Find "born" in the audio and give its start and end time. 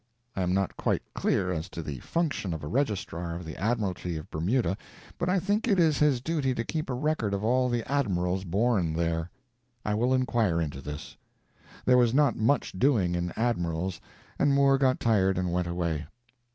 8.43-8.93